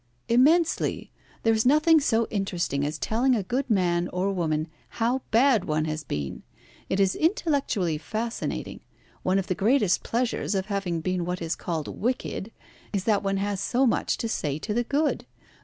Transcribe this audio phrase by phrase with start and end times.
[0.27, 1.11] "Immensely.
[1.43, 5.85] There is nothing so interesting as telling a good man or woman how bad one
[5.85, 6.41] has been.
[6.89, 8.79] It is intellectually fascinating.
[9.21, 12.51] One of the greatest pleasures of having been what is called wicked
[12.91, 15.27] is, that one has so much to say to the good.